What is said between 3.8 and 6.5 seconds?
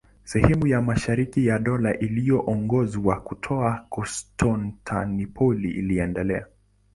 Konstantinopoli iliendelea.